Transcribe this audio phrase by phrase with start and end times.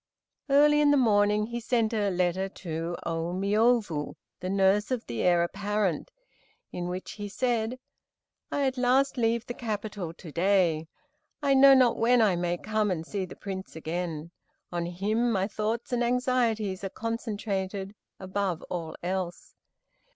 [0.49, 5.21] Early in the morning he sent a letter to Ô Miôbu, the nurse of the
[5.21, 6.09] Heir apparent,
[6.71, 7.77] in which he said:
[8.51, 10.87] "I at last leave the capital, to day.
[11.43, 14.31] I know not when I may come and see the Prince again.
[14.71, 19.53] On him my thoughts and anxieties are concentrated, above all else.